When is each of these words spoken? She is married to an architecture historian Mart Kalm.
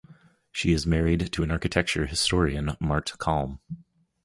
She 0.51 0.71
is 0.73 0.87
married 0.87 1.31
to 1.31 1.43
an 1.43 1.51
architecture 1.51 2.07
historian 2.07 2.75
Mart 2.79 3.13
Kalm. 3.19 3.59